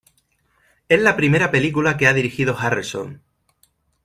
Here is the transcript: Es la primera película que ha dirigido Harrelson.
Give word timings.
Es 0.89 0.99
la 0.99 1.15
primera 1.15 1.51
película 1.51 1.95
que 1.95 2.07
ha 2.07 2.13
dirigido 2.15 2.57
Harrelson. 2.57 3.21